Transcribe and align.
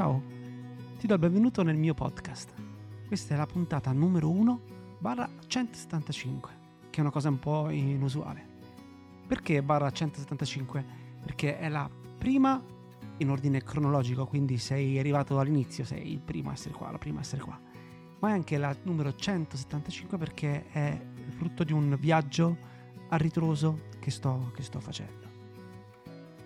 Ciao, 0.00 0.22
ti 0.98 1.06
do 1.06 1.12
il 1.12 1.20
benvenuto 1.20 1.62
nel 1.62 1.76
mio 1.76 1.92
podcast. 1.92 2.54
Questa 3.06 3.34
è 3.34 3.36
la 3.36 3.44
puntata 3.44 3.92
numero 3.92 4.30
1 4.30 4.60
barra 4.98 5.28
175, 5.46 6.50
che 6.88 6.96
è 6.96 7.00
una 7.02 7.10
cosa 7.10 7.28
un 7.28 7.38
po' 7.38 7.68
inusuale. 7.68 8.42
Perché 9.26 9.62
barra 9.62 9.90
175? 9.90 10.84
Perché 11.22 11.58
è 11.58 11.68
la 11.68 11.86
prima 12.16 12.64
in 13.18 13.28
ordine 13.28 13.62
cronologico, 13.62 14.24
quindi 14.24 14.56
sei 14.56 14.98
arrivato 14.98 15.38
all'inizio, 15.38 15.84
sei 15.84 16.12
il 16.12 16.20
primo 16.20 16.48
a 16.48 16.54
essere 16.54 16.72
qua, 16.72 16.90
la 16.90 16.96
prima 16.96 17.18
a 17.18 17.20
essere 17.20 17.42
qua. 17.42 17.60
Ma 18.20 18.30
è 18.30 18.32
anche 18.32 18.56
la 18.56 18.74
numero 18.84 19.14
175 19.14 20.16
perché 20.16 20.70
è 20.70 20.98
frutto 21.36 21.62
di 21.62 21.74
un 21.74 21.94
viaggio 22.00 22.56
a 23.10 23.16
ritroso 23.16 23.80
che 23.98 24.10
sto, 24.10 24.50
che 24.54 24.62
sto 24.62 24.80
facendo. 24.80 25.28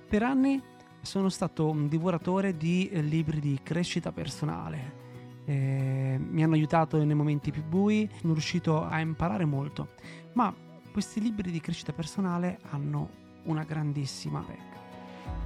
Per 0.09 0.25
anni 0.25 0.61
sono 1.05 1.29
stato 1.29 1.69
un 1.69 1.87
divoratore 1.87 2.57
di 2.57 2.89
eh, 2.89 3.03
libri 3.03 3.39
di 3.39 3.61
crescita 3.63 4.11
personale. 4.11 5.03
Eh, 5.45 6.19
mi 6.19 6.43
hanno 6.43 6.55
aiutato 6.55 7.03
nei 7.05 7.15
momenti 7.15 7.51
più 7.51 7.63
bui, 7.63 8.09
sono 8.21 8.33
riuscito 8.33 8.83
a 8.83 8.99
imparare 9.01 9.45
molto, 9.45 9.91
ma 10.33 10.53
questi 10.91 11.21
libri 11.21 11.51
di 11.51 11.61
crescita 11.61 11.93
personale 11.93 12.59
hanno 12.71 13.23
una 13.45 13.63
grandissima 13.65 14.41
pecca, 14.41 14.81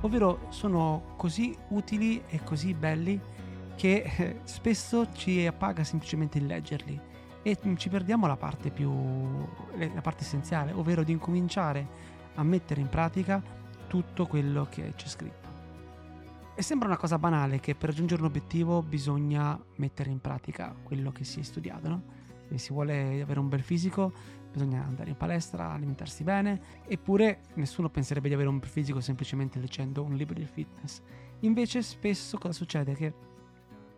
ovvero 0.03 0.47
sono 0.51 1.15
così 1.17 1.57
utili 1.71 2.23
e 2.29 2.45
così 2.45 2.75
belli 2.75 3.21
che 3.75 4.13
eh, 4.17 4.41
spesso 4.45 5.13
ci 5.13 5.45
appaga 5.45 5.83
semplicemente 5.83 6.39
il 6.39 6.47
leggerli 6.47 7.01
e 7.43 7.59
ci 7.77 7.89
perdiamo 7.89 8.29
la 8.29 8.37
parte 8.37 8.71
più 8.71 8.93
la 9.77 10.01
parte 10.01 10.23
essenziale, 10.23 10.71
ovvero 10.73 11.03
di 11.03 11.13
incominciare 11.13 11.87
a 12.35 12.43
mettere 12.45 12.81
in 12.81 12.89
pratica 12.89 13.43
tutto 13.89 14.27
quello 14.27 14.69
che 14.71 14.93
c'è 14.95 15.09
scritto. 15.09 15.48
E 16.59 16.63
sembra 16.63 16.89
una 16.89 16.97
cosa 16.97 17.21
banale 17.21 17.61
che 17.61 17.77
per 17.77 17.91
raggiungere 17.91 18.21
un 18.21 18.27
obiettivo 18.27 18.83
bisogna 18.83 19.57
mettere 19.77 20.11
in 20.11 20.21
pratica 20.21 20.75
quello 20.83 21.13
che 21.13 21.23
si 21.23 21.39
è 21.39 21.45
studiato, 21.45 21.89
no? 21.89 22.03
Se 22.49 22.59
si 22.59 22.73
vuole 22.73 23.23
avere 23.23 23.39
un 23.39 23.49
bel 23.49 23.63
fisico 23.63 24.13
bisogna 24.51 24.85
andare 24.85 25.11
in 25.11 25.17
palestra, 25.17 25.71
alimentarsi 25.71 26.25
bene, 26.25 26.83
eppure 26.89 27.43
nessuno 27.55 27.91
penserebbe 27.91 28.27
di 28.27 28.35
avere 28.35 28.49
un 28.49 28.59
bel 28.59 28.69
fisico 28.69 29.01
semplicemente 29.01 29.61
leggendo 29.61 30.03
un 30.03 30.17
libro 30.17 30.35
di 30.35 30.45
fitness. 30.47 31.01
Invece 31.43 31.81
spesso 31.81 32.39
cosa 32.39 32.55
succede? 32.55 32.93
Che 32.95 33.15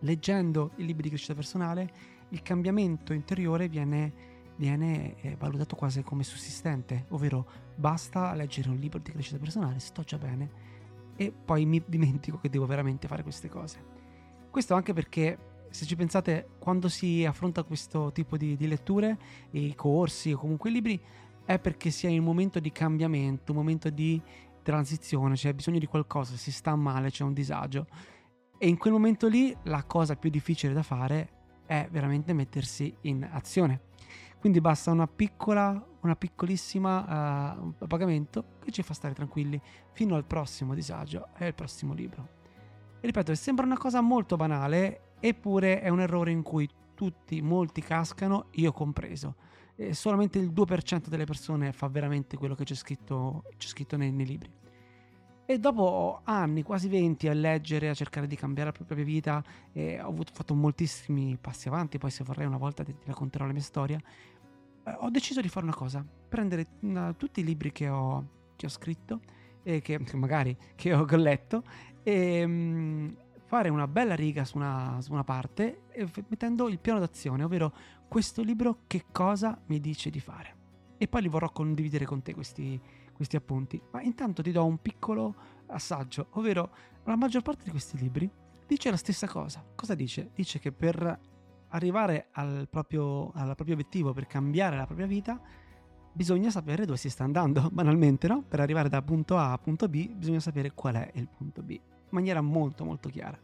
leggendo 0.00 0.72
i 0.76 0.84
libri 0.84 1.04
di 1.04 1.08
crescita 1.08 1.32
personale 1.32 1.90
il 2.28 2.42
cambiamento 2.42 3.14
interiore 3.14 3.68
viene, 3.70 4.12
viene 4.56 5.18
eh, 5.22 5.34
valutato 5.34 5.76
quasi 5.76 6.02
come 6.02 6.24
sussistente, 6.24 7.06
ovvero 7.08 7.46
basta 7.74 8.34
leggere 8.34 8.68
un 8.68 8.76
libro 8.76 8.98
di 8.98 9.12
crescita 9.12 9.38
personale, 9.38 9.78
sto 9.78 10.02
già 10.02 10.18
bene 10.18 10.69
e 11.20 11.30
poi 11.32 11.66
mi 11.66 11.82
dimentico 11.84 12.38
che 12.38 12.48
devo 12.48 12.64
veramente 12.64 13.06
fare 13.06 13.22
queste 13.22 13.50
cose. 13.50 13.84
Questo 14.50 14.72
anche 14.72 14.94
perché 14.94 15.66
se 15.68 15.84
ci 15.84 15.94
pensate, 15.94 16.48
quando 16.58 16.88
si 16.88 17.26
affronta 17.26 17.62
questo 17.62 18.10
tipo 18.10 18.38
di, 18.38 18.56
di 18.56 18.66
letture, 18.66 19.18
i 19.50 19.74
corsi 19.74 20.32
o 20.32 20.38
comunque 20.38 20.70
i 20.70 20.72
libri, 20.72 20.98
è 21.44 21.58
perché 21.58 21.90
si 21.90 22.06
è 22.06 22.08
in 22.08 22.20
un 22.20 22.24
momento 22.24 22.58
di 22.58 22.72
cambiamento, 22.72 23.52
un 23.52 23.58
momento 23.58 23.90
di 23.90 24.18
transizione, 24.62 25.34
c'è 25.34 25.52
bisogno 25.52 25.78
di 25.78 25.84
qualcosa, 25.84 26.36
si 26.36 26.50
sta 26.50 26.74
male, 26.74 27.10
c'è 27.10 27.22
un 27.22 27.34
disagio. 27.34 27.86
E 28.56 28.66
in 28.66 28.78
quel 28.78 28.94
momento 28.94 29.28
lì 29.28 29.54
la 29.64 29.84
cosa 29.84 30.16
più 30.16 30.30
difficile 30.30 30.72
da 30.72 30.82
fare 30.82 31.28
è 31.66 31.86
veramente 31.90 32.32
mettersi 32.32 32.96
in 33.02 33.28
azione. 33.30 33.88
Quindi 34.40 34.62
basta 34.62 34.90
una 34.90 35.06
piccola, 35.06 35.86
una 36.00 36.16
piccolissima 36.16 37.58
uh, 37.60 37.86
pagamento 37.86 38.56
che 38.64 38.70
ci 38.70 38.82
fa 38.82 38.94
stare 38.94 39.12
tranquilli 39.12 39.60
fino 39.92 40.16
al 40.16 40.24
prossimo 40.24 40.74
disagio 40.74 41.28
e 41.36 41.44
al 41.44 41.54
prossimo 41.54 41.92
libro. 41.92 42.38
E 43.00 43.06
ripeto, 43.06 43.34
sembra 43.34 43.66
una 43.66 43.76
cosa 43.76 44.00
molto 44.00 44.36
banale, 44.36 45.12
eppure 45.20 45.82
è 45.82 45.90
un 45.90 46.00
errore 46.00 46.30
in 46.30 46.42
cui 46.42 46.66
tutti, 46.94 47.42
molti 47.42 47.82
cascano, 47.82 48.46
io 48.52 48.72
compreso. 48.72 49.36
E 49.76 49.92
solamente 49.92 50.38
il 50.38 50.50
2% 50.50 51.08
delle 51.08 51.24
persone 51.24 51.72
fa 51.72 51.88
veramente 51.88 52.38
quello 52.38 52.54
che 52.54 52.64
c'è 52.64 52.74
scritto, 52.74 53.44
c'è 53.58 53.68
scritto 53.68 53.98
nei, 53.98 54.10
nei 54.10 54.26
libri. 54.26 54.50
E 55.50 55.58
dopo 55.58 56.20
anni, 56.22 56.62
quasi 56.62 56.86
20, 56.86 57.26
a 57.26 57.32
leggere, 57.32 57.88
a 57.88 57.94
cercare 57.94 58.28
di 58.28 58.36
cambiare 58.36 58.70
la 58.70 58.76
propria 58.76 59.04
vita, 59.04 59.42
ho 59.72 60.06
avuto, 60.06 60.30
fatto 60.32 60.54
moltissimi 60.54 61.36
passi 61.40 61.66
avanti, 61.66 61.98
poi 61.98 62.12
se 62.12 62.22
vorrei 62.22 62.46
una 62.46 62.56
volta 62.56 62.84
ti, 62.84 62.94
racconterò 63.04 63.46
la 63.46 63.52
mia 63.52 63.60
storia, 63.60 64.00
eh, 64.84 64.94
ho 64.96 65.10
deciso 65.10 65.40
di 65.40 65.48
fare 65.48 65.66
una 65.66 65.74
cosa, 65.74 66.06
prendere 66.28 66.68
uh, 66.82 67.16
tutti 67.16 67.40
i 67.40 67.42
libri 67.42 67.72
che 67.72 67.88
ho, 67.88 68.24
che 68.54 68.66
ho 68.66 68.68
scritto 68.68 69.22
e 69.64 69.80
che, 69.80 69.98
magari 70.12 70.56
che 70.76 70.94
ho 70.94 71.04
letto 71.16 71.64
e 72.04 72.44
um, 72.44 73.12
fare 73.44 73.70
una 73.70 73.88
bella 73.88 74.14
riga 74.14 74.44
su 74.44 74.56
una, 74.56 74.98
su 75.00 75.12
una 75.12 75.24
parte 75.24 75.80
mettendo 76.28 76.68
il 76.68 76.78
piano 76.78 77.00
d'azione, 77.00 77.42
ovvero 77.42 77.74
questo 78.06 78.42
libro 78.42 78.82
che 78.86 79.06
cosa 79.10 79.60
mi 79.66 79.80
dice 79.80 80.10
di 80.10 80.20
fare. 80.20 80.59
E 81.02 81.08
poi 81.08 81.22
li 81.22 81.28
vorrò 81.28 81.50
condividere 81.50 82.04
con 82.04 82.20
te 82.20 82.34
questi, 82.34 82.78
questi 83.14 83.34
appunti. 83.34 83.80
Ma 83.92 84.02
intanto 84.02 84.42
ti 84.42 84.52
do 84.52 84.66
un 84.66 84.82
piccolo 84.82 85.34
assaggio, 85.68 86.26
ovvero 86.32 86.70
la 87.04 87.16
maggior 87.16 87.40
parte 87.40 87.64
di 87.64 87.70
questi 87.70 87.96
libri 87.96 88.30
dice 88.66 88.90
la 88.90 88.98
stessa 88.98 89.26
cosa. 89.26 89.64
Cosa 89.74 89.94
dice? 89.94 90.30
Dice 90.34 90.58
che 90.58 90.72
per 90.72 91.18
arrivare 91.68 92.28
al 92.32 92.68
proprio, 92.68 93.30
al 93.32 93.54
proprio 93.54 93.72
obiettivo, 93.72 94.12
per 94.12 94.26
cambiare 94.26 94.76
la 94.76 94.84
propria 94.84 95.06
vita, 95.06 95.40
bisogna 96.12 96.50
sapere 96.50 96.84
dove 96.84 96.98
si 96.98 97.08
sta 97.08 97.24
andando, 97.24 97.70
banalmente, 97.72 98.28
no? 98.28 98.42
Per 98.42 98.60
arrivare 98.60 98.90
da 98.90 99.00
punto 99.00 99.38
A 99.38 99.52
a 99.52 99.58
punto 99.58 99.88
B 99.88 100.10
bisogna 100.10 100.40
sapere 100.40 100.72
qual 100.72 100.96
è 100.96 101.10
il 101.14 101.28
punto 101.28 101.62
B, 101.62 101.70
in 101.70 101.80
maniera 102.10 102.42
molto 102.42 102.84
molto 102.84 103.08
chiara. 103.08 103.38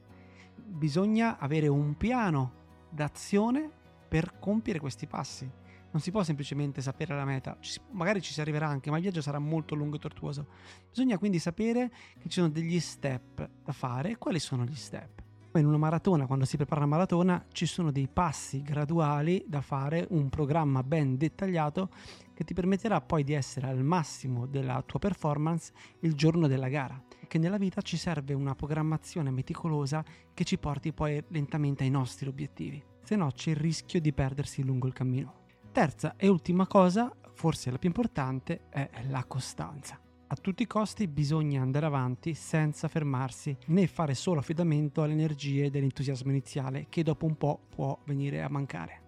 Bisogna 0.54 1.38
avere 1.38 1.68
un 1.68 1.96
piano 1.96 2.52
d'azione 2.90 3.70
per 4.08 4.38
compiere 4.38 4.78
questi 4.78 5.06
passi. 5.06 5.50
Non 5.90 6.02
si 6.02 6.10
può 6.10 6.22
semplicemente 6.22 6.82
sapere 6.82 7.14
la 7.14 7.24
meta, 7.24 7.56
ci, 7.60 7.80
magari 7.92 8.20
ci 8.20 8.32
si 8.32 8.40
arriverà 8.40 8.66
anche, 8.66 8.90
ma 8.90 8.96
il 8.96 9.02
viaggio 9.02 9.22
sarà 9.22 9.38
molto 9.38 9.74
lungo 9.74 9.96
e 9.96 9.98
tortuoso. 9.98 10.46
Bisogna 10.90 11.16
quindi 11.18 11.38
sapere 11.38 11.90
che 12.18 12.28
ci 12.28 12.40
sono 12.40 12.48
degli 12.48 12.78
step 12.80 13.48
da 13.64 13.72
fare. 13.72 14.18
Quali 14.18 14.38
sono 14.38 14.64
gli 14.64 14.74
step? 14.74 15.24
in 15.58 15.66
una 15.66 15.76
maratona, 15.76 16.26
quando 16.26 16.44
si 16.44 16.56
prepara 16.56 16.80
una 16.80 16.90
maratona, 16.90 17.44
ci 17.52 17.66
sono 17.66 17.90
dei 17.90 18.08
passi 18.08 18.62
graduali 18.62 19.44
da 19.46 19.60
fare, 19.60 20.06
un 20.10 20.28
programma 20.28 20.82
ben 20.82 21.16
dettagliato 21.16 21.90
che 22.34 22.44
ti 22.44 22.54
permetterà 22.54 23.00
poi 23.00 23.24
di 23.24 23.32
essere 23.32 23.68
al 23.68 23.82
massimo 23.82 24.46
della 24.46 24.82
tua 24.84 24.98
performance 24.98 25.72
il 26.00 26.14
giorno 26.14 26.46
della 26.46 26.68
gara. 26.68 27.02
Che 27.26 27.38
nella 27.38 27.58
vita 27.58 27.80
ci 27.80 27.96
serve 27.96 28.34
una 28.34 28.54
programmazione 28.54 29.30
meticolosa 29.30 30.04
che 30.32 30.44
ci 30.44 30.58
porti 30.58 30.92
poi 30.92 31.22
lentamente 31.28 31.82
ai 31.82 31.90
nostri 31.90 32.28
obiettivi, 32.28 32.82
se 33.02 33.16
no 33.16 33.30
c'è 33.34 33.50
il 33.50 33.56
rischio 33.56 34.00
di 34.00 34.12
perdersi 34.12 34.62
lungo 34.62 34.86
il 34.86 34.92
cammino. 34.92 35.44
Terza 35.76 36.14
e 36.16 36.28
ultima 36.28 36.66
cosa, 36.66 37.14
forse 37.34 37.70
la 37.70 37.76
più 37.76 37.88
importante, 37.88 38.62
è 38.70 38.88
la 39.10 39.22
costanza 39.26 40.00
a 40.28 40.34
tutti 40.36 40.62
i 40.62 40.66
costi 40.66 41.06
bisogna 41.06 41.60
andare 41.60 41.84
avanti 41.84 42.32
senza 42.32 42.88
fermarsi 42.88 43.54
né 43.66 43.86
fare 43.86 44.14
solo 44.14 44.40
affidamento 44.40 45.02
alle 45.02 45.12
energie 45.12 45.68
dell'entusiasmo 45.68 46.30
iniziale 46.30 46.86
che 46.88 47.02
dopo 47.02 47.26
un 47.26 47.36
po' 47.36 47.60
può 47.68 47.96
venire 48.06 48.42
a 48.42 48.48
mancare. 48.48 49.02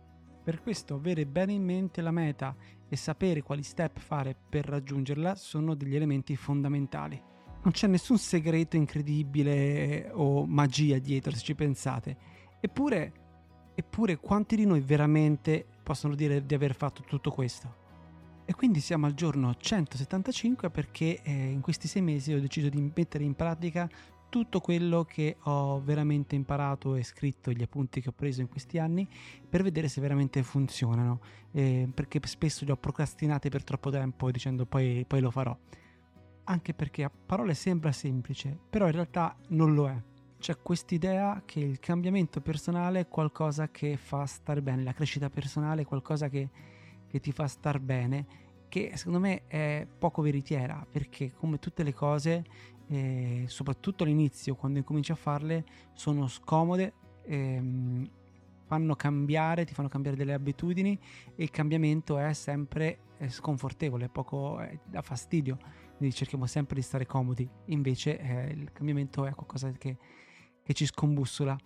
Per 0.45 0.63
questo 0.63 0.97
avere 0.97 1.25
bene 1.25 1.55
in 1.55 1.65
mente 1.65 2.03
la 2.03 2.11
meta 2.11 2.55
e 2.87 2.97
sapere 2.97 3.43
quali 3.43 3.63
step 3.63 3.99
fare 3.99 4.37
per 4.37 4.67
raggiungerla 4.67 5.37
sono 5.37 5.75
degli 5.75 5.97
elementi 5.97 6.37
fondamentali. 6.37 7.19
Non 7.63 7.73
c'è 7.73 7.87
nessun 7.87 8.19
segreto 8.19 8.77
incredibile 8.77 10.11
o 10.13 10.45
magia 10.45 10.99
dietro 10.99 11.33
se 11.33 11.41
ci 11.41 11.55
pensate. 11.55 12.17
Eppure, 12.61 13.28
eppure 13.79 14.17
quanti 14.17 14.57
di 14.57 14.67
noi 14.67 14.81
veramente 14.81 15.65
possono 15.85 16.17
dire 16.17 16.45
di 16.45 16.53
aver 16.53 16.75
fatto 16.75 17.03
tutto 17.03 17.31
questo? 17.31 17.87
E 18.45 18.53
quindi 18.53 18.81
siamo 18.81 19.07
al 19.07 19.15
giorno 19.15 19.55
175 19.55 20.69
perché 20.69 21.21
eh, 21.23 21.31
in 21.31 21.61
questi 21.61 21.87
sei 21.87 22.03
mesi 22.03 22.33
ho 22.33 22.41
deciso 22.41 22.69
di 22.69 22.91
mettere 22.93 23.23
in 23.23 23.37
pratica 23.37 23.89
tutto 24.29 24.59
quello 24.59 25.05
che 25.05 25.37
ho 25.45 25.81
veramente 25.81 26.35
imparato 26.35 26.97
e 26.97 27.05
scritto, 27.05 27.53
gli 27.53 27.63
appunti 27.63 28.01
che 28.01 28.09
ho 28.09 28.13
preso 28.13 28.41
in 28.41 28.49
questi 28.49 28.79
anni, 28.81 29.09
per 29.49 29.63
vedere 29.63 29.87
se 29.87 30.01
veramente 30.01 30.43
funzionano, 30.43 31.21
eh, 31.53 31.89
perché 31.95 32.21
spesso 32.25 32.65
li 32.65 32.73
ho 32.73 32.77
procrastinati 32.77 33.49
per 33.49 33.63
troppo 33.63 33.91
tempo 33.91 34.29
dicendo 34.33 34.67
poi, 34.67 35.05
poi 35.07 35.21
lo 35.21 35.31
farò. 35.31 35.57
Anche 36.45 36.75
perché 36.75 37.05
a 37.05 37.11
parole 37.11 37.55
sembra 37.55 37.93
semplice, 37.93 38.59
però 38.69 38.87
in 38.87 38.93
realtà 38.93 39.37
non 39.51 39.75
lo 39.75 39.89
è. 39.89 40.03
C'è 40.39 40.57
quest'idea 40.63 41.43
che 41.45 41.61
il 41.61 41.81
cambiamento 41.81 42.41
personale 42.41 43.01
è 43.01 43.09
qualcosa 43.09 43.71
che 43.71 43.97
fa 43.97 44.25
stare 44.27 44.63
bene, 44.63 44.83
la 44.83 44.93
crescita 44.93 45.29
personale 45.29 45.83
è 45.83 45.85
qualcosa 45.85 46.29
che 46.29 46.49
che 47.09 47.21
ti 47.21 47.33
fa 47.33 47.49
star 47.49 47.81
bene, 47.81 48.27
che 48.69 48.93
secondo 48.95 49.19
me 49.19 49.47
è 49.49 49.87
poco 49.99 50.23
veritiera, 50.23 50.87
perché 50.89 51.33
come 51.33 51.59
tutte 51.59 51.83
le 51.83 51.95
cose, 51.95 52.45
eh, 52.87 53.45
soprattutto 53.49 54.05
all'inizio, 54.05 54.55
quando 54.55 54.79
incominci 54.79 55.11
a 55.11 55.17
farle, 55.17 55.65
sono 55.95 56.29
scomode, 56.29 56.93
ehm, 57.25 58.09
fanno 58.67 58.95
cambiare, 58.95 59.65
ti 59.65 59.73
fanno 59.73 59.89
cambiare 59.89 60.17
delle 60.17 60.35
abitudini 60.35 60.99
e 61.35 61.43
il 61.43 61.51
cambiamento 61.51 62.19
è 62.19 62.33
sempre 62.35 63.01
è 63.17 63.29
sconfortevole, 63.29 64.09
poco 64.09 64.61
eh, 64.61 64.79
dà 64.85 65.01
fastidio, 65.01 65.59
quindi 65.97 66.15
cerchiamo 66.15 66.47
sempre 66.47 66.77
di 66.77 66.83
stare 66.83 67.07
comodi, 67.07 67.49
invece 67.67 68.19
eh, 68.21 68.51
il 68.53 68.71
cambiamento 68.73 69.25
è 69.25 69.33
qualcosa 69.33 69.73
che, 69.73 69.97
che 70.69 70.75
ci 70.75 70.85
scombussola. 70.85 71.57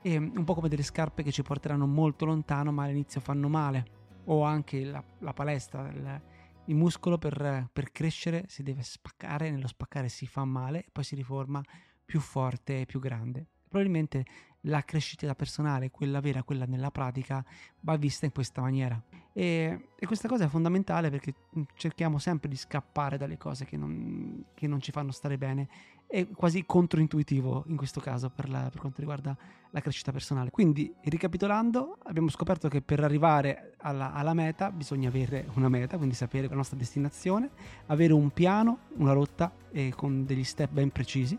E 0.00 0.16
un 0.16 0.44
po' 0.44 0.54
come 0.54 0.70
delle 0.70 0.82
scarpe 0.82 1.22
che 1.22 1.30
ci 1.30 1.42
porteranno 1.42 1.86
molto 1.86 2.24
lontano, 2.24 2.72
ma 2.72 2.84
all'inizio 2.84 3.20
fanno 3.20 3.50
male. 3.50 3.84
O 4.24 4.44
anche 4.44 4.82
la, 4.82 5.04
la 5.18 5.34
palestra, 5.34 5.86
il, 5.90 6.22
il 6.64 6.74
muscolo 6.74 7.18
per, 7.18 7.68
per, 7.70 7.92
crescere 7.92 8.44
si 8.48 8.62
deve 8.62 8.82
spaccare, 8.82 9.50
nello 9.50 9.66
spaccare 9.66 10.08
si 10.08 10.26
fa 10.26 10.46
male 10.46 10.86
e 10.86 10.88
poi 10.90 11.04
si 11.04 11.14
riforma 11.14 11.60
più 12.02 12.18
forte 12.18 12.80
e 12.80 12.86
più 12.86 12.98
grande. 12.98 13.46
Probabilmente 13.68 14.24
la 14.66 14.82
crescita 14.84 15.34
personale, 15.34 15.90
quella 15.90 16.20
vera, 16.20 16.42
quella 16.42 16.64
nella 16.64 16.90
pratica, 16.90 17.44
va 17.80 17.96
vista 17.96 18.26
in 18.26 18.32
questa 18.32 18.60
maniera. 18.60 19.00
E, 19.32 19.88
e, 19.98 20.06
questa 20.06 20.28
cosa 20.28 20.44
è 20.44 20.48
fondamentale 20.48 21.10
perché 21.10 21.34
cerchiamo 21.74 22.18
sempre 22.18 22.48
di 22.48 22.56
scappare 22.56 23.16
dalle 23.18 23.36
cose 23.36 23.64
che 23.64 23.76
non, 23.76 24.46
che 24.54 24.66
non 24.66 24.80
ci 24.80 24.92
fanno 24.92 25.12
stare 25.12 25.38
bene. 25.38 25.68
È 26.06 26.28
quasi 26.28 26.64
controintuitivo 26.64 27.64
in 27.66 27.76
questo 27.76 28.00
caso 28.00 28.30
per, 28.30 28.48
la, 28.48 28.68
per, 28.70 28.80
quanto 28.80 29.00
riguarda 29.00 29.36
la 29.70 29.80
crescita 29.80 30.12
personale. 30.12 30.50
Quindi, 30.50 30.92
ricapitolando, 31.02 31.98
abbiamo 32.04 32.28
scoperto 32.28 32.68
che 32.68 32.80
per 32.80 33.02
arrivare 33.02 33.74
alla, 33.78 34.12
alla 34.12 34.34
meta 34.34 34.70
bisogna 34.70 35.08
avere 35.08 35.48
una 35.54 35.68
meta, 35.68 35.96
quindi 35.96 36.14
sapere 36.14 36.48
la 36.48 36.54
nostra 36.54 36.76
destinazione, 36.76 37.50
avere 37.86 38.12
un 38.12 38.30
piano, 38.30 38.78
una 38.96 39.12
rotta 39.12 39.52
e 39.70 39.92
con 39.94 40.24
degli 40.24 40.44
step 40.44 40.70
ben 40.72 40.90
precisi 40.90 41.38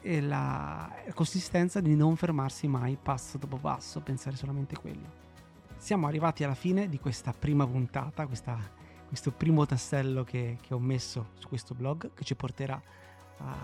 e 0.00 0.20
la 0.22 0.90
consistenza 1.12 1.80
di 1.80 1.94
non 1.94 2.16
fermarsi 2.16 2.66
mai 2.66 2.96
passo 3.00 3.36
dopo 3.36 3.58
passo, 3.58 4.00
pensare 4.00 4.34
solamente 4.34 4.74
a 4.76 4.78
quello. 4.78 5.26
Siamo 5.76 6.06
arrivati 6.06 6.42
alla 6.42 6.54
fine 6.54 6.88
di 6.88 6.98
questa 6.98 7.34
prima 7.38 7.66
puntata, 7.66 8.26
questa, 8.26 8.58
questo 9.06 9.30
primo 9.30 9.66
tassello 9.66 10.24
che, 10.24 10.56
che, 10.62 10.72
ho 10.72 10.78
messo 10.78 11.32
su 11.34 11.48
questo 11.48 11.74
blog 11.74 12.12
che 12.14 12.24
ci 12.24 12.34
porterà 12.34 12.80
a 13.38 13.56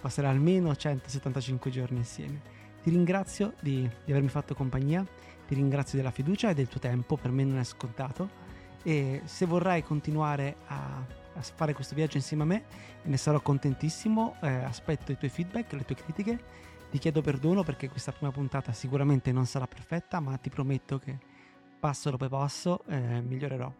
passare 0.00 0.28
almeno 0.28 0.74
175 0.74 1.70
giorni 1.70 1.98
insieme. 1.98 2.40
Ti 2.82 2.90
ringrazio 2.90 3.54
di, 3.60 3.88
di 4.04 4.12
avermi 4.12 4.28
fatto 4.28 4.54
compagnia, 4.54 5.04
ti 5.48 5.54
ringrazio 5.56 5.98
della 5.98 6.12
fiducia 6.12 6.50
e 6.50 6.54
del 6.54 6.68
tuo 6.68 6.78
tempo, 6.80 7.16
per 7.16 7.32
me 7.32 7.42
non 7.42 7.58
è 7.58 7.64
scontato 7.64 8.48
e 8.84 9.20
se 9.24 9.46
vorrai 9.46 9.82
continuare 9.82 10.56
a 10.68 11.18
a 11.34 11.42
fare 11.42 11.72
questo 11.74 11.94
viaggio 11.94 12.16
insieme 12.16 12.42
a 12.42 12.46
me 12.46 12.64
e 13.02 13.08
ne 13.08 13.16
sarò 13.16 13.40
contentissimo. 13.40 14.36
Eh, 14.40 14.48
aspetto 14.48 15.12
i 15.12 15.18
tuoi 15.18 15.30
feedback, 15.30 15.72
le 15.72 15.84
tue 15.84 15.94
critiche. 15.94 16.44
Ti 16.90 16.98
chiedo 16.98 17.20
perdono 17.20 17.62
perché 17.62 17.88
questa 17.88 18.12
prima 18.12 18.32
puntata 18.32 18.72
sicuramente 18.72 19.30
non 19.32 19.46
sarà 19.46 19.66
perfetta, 19.66 20.20
ma 20.20 20.36
ti 20.36 20.50
prometto 20.50 20.98
che 20.98 21.18
passo 21.78 22.10
dopo 22.10 22.28
passo 22.28 22.84
eh, 22.86 23.20
migliorerò. 23.20 23.72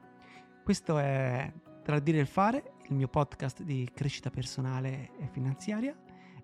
Questo 0.63 0.99
è 0.99 1.53
Tra 1.83 1.97
il 1.97 2.03
dire 2.03 2.19
e 2.19 2.21
il 2.21 2.27
fare, 2.27 2.73
il 2.89 2.95
mio 2.95 3.09
podcast 3.09 3.63
di 3.63 3.91
crescita 3.93 4.31
personale 4.31 5.11
e 5.19 5.27
finanziaria. 5.27 5.97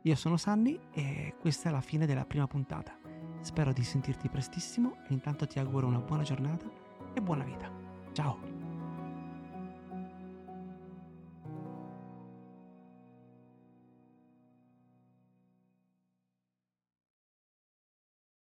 Io 0.03 0.15
sono 0.17 0.37
Sanni 0.37 0.79
e 0.93 1.35
questa 1.39 1.69
è 1.69 1.73
la 1.73 1.81
fine 1.81 2.07
della 2.07 2.25
prima 2.25 2.47
puntata. 2.47 2.99
Spero 3.41 3.73
di 3.73 3.85
sentirti 3.85 4.29
prestissimo 4.29 4.97
e 5.09 5.13
intanto 5.13 5.47
ti 5.47 5.59
auguro 5.59 5.87
una 5.87 6.01
buona 6.01 6.23
giornata 6.23 6.67
e 7.15 7.21
buona 7.21 7.45
vita. 7.45 7.71
Ciao! 8.13 8.56